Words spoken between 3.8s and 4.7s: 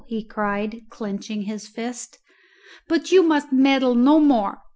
no more!